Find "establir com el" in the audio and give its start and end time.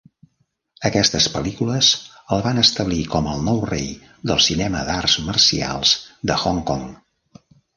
2.63-3.45